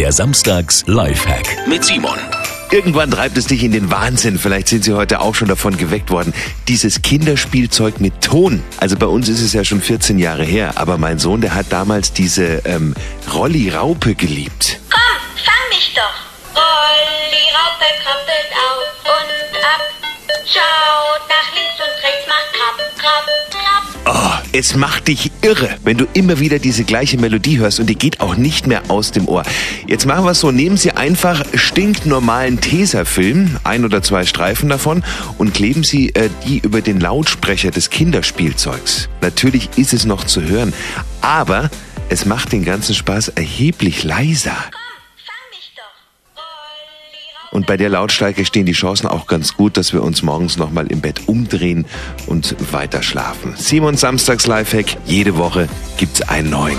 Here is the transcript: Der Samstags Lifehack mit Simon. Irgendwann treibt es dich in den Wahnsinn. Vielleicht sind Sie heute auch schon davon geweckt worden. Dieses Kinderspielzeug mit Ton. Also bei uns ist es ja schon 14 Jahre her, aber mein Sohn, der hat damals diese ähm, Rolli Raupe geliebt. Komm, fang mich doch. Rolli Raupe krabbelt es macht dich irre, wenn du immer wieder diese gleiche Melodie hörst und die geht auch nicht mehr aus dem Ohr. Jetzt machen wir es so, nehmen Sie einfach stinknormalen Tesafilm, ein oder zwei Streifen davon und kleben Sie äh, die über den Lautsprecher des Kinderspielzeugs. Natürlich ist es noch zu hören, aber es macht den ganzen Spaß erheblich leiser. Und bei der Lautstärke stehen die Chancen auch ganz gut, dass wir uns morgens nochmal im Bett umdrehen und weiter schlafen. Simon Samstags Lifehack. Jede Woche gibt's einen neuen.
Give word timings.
Der 0.00 0.12
Samstags 0.12 0.82
Lifehack 0.86 1.68
mit 1.68 1.84
Simon. 1.84 2.18
Irgendwann 2.70 3.10
treibt 3.10 3.36
es 3.36 3.44
dich 3.44 3.62
in 3.62 3.70
den 3.70 3.90
Wahnsinn. 3.90 4.38
Vielleicht 4.38 4.68
sind 4.68 4.82
Sie 4.82 4.94
heute 4.94 5.20
auch 5.20 5.34
schon 5.34 5.48
davon 5.48 5.76
geweckt 5.76 6.10
worden. 6.10 6.32
Dieses 6.68 7.02
Kinderspielzeug 7.02 8.00
mit 8.00 8.22
Ton. 8.22 8.62
Also 8.78 8.96
bei 8.96 9.04
uns 9.04 9.28
ist 9.28 9.42
es 9.42 9.52
ja 9.52 9.62
schon 9.62 9.82
14 9.82 10.18
Jahre 10.18 10.42
her, 10.42 10.78
aber 10.78 10.96
mein 10.96 11.18
Sohn, 11.18 11.42
der 11.42 11.54
hat 11.54 11.66
damals 11.68 12.14
diese 12.14 12.62
ähm, 12.64 12.94
Rolli 13.34 13.68
Raupe 13.68 14.14
geliebt. 14.14 14.80
Komm, 14.88 15.44
fang 15.44 15.68
mich 15.68 15.92
doch. 15.94 16.56
Rolli 16.56 17.44
Raupe 17.52 17.84
krabbelt 18.02 18.48
es 24.52 24.74
macht 24.74 25.08
dich 25.08 25.30
irre, 25.42 25.68
wenn 25.84 25.96
du 25.96 26.06
immer 26.12 26.40
wieder 26.40 26.58
diese 26.58 26.84
gleiche 26.84 27.18
Melodie 27.18 27.58
hörst 27.58 27.80
und 27.80 27.86
die 27.86 27.94
geht 27.94 28.20
auch 28.20 28.36
nicht 28.36 28.66
mehr 28.66 28.82
aus 28.88 29.12
dem 29.12 29.28
Ohr. 29.28 29.42
Jetzt 29.86 30.06
machen 30.06 30.24
wir 30.24 30.32
es 30.32 30.40
so, 30.40 30.50
nehmen 30.50 30.76
Sie 30.76 30.92
einfach 30.92 31.44
stinknormalen 31.54 32.60
Tesafilm, 32.60 33.58
ein 33.64 33.84
oder 33.84 34.02
zwei 34.02 34.26
Streifen 34.26 34.68
davon 34.68 35.04
und 35.38 35.54
kleben 35.54 35.84
Sie 35.84 36.14
äh, 36.14 36.28
die 36.46 36.58
über 36.58 36.80
den 36.80 37.00
Lautsprecher 37.00 37.70
des 37.70 37.90
Kinderspielzeugs. 37.90 39.08
Natürlich 39.20 39.70
ist 39.76 39.92
es 39.92 40.04
noch 40.04 40.24
zu 40.24 40.42
hören, 40.42 40.72
aber 41.20 41.70
es 42.08 42.26
macht 42.26 42.52
den 42.52 42.64
ganzen 42.64 42.94
Spaß 42.94 43.28
erheblich 43.28 44.02
leiser. 44.02 44.56
Und 47.50 47.66
bei 47.66 47.76
der 47.76 47.88
Lautstärke 47.88 48.44
stehen 48.44 48.66
die 48.66 48.72
Chancen 48.72 49.06
auch 49.06 49.26
ganz 49.26 49.56
gut, 49.56 49.76
dass 49.76 49.92
wir 49.92 50.02
uns 50.02 50.22
morgens 50.22 50.56
nochmal 50.56 50.86
im 50.86 51.00
Bett 51.00 51.22
umdrehen 51.26 51.86
und 52.26 52.54
weiter 52.72 53.02
schlafen. 53.02 53.54
Simon 53.56 53.96
Samstags 53.96 54.46
Lifehack. 54.46 54.96
Jede 55.04 55.36
Woche 55.36 55.68
gibt's 55.96 56.22
einen 56.22 56.50
neuen. 56.50 56.78